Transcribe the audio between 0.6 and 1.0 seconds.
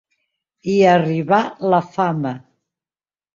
I